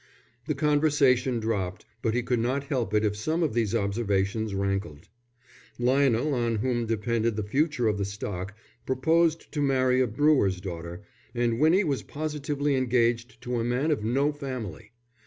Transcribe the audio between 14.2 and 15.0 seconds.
family.